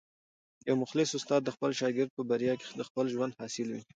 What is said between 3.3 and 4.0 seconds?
حاصل ویني.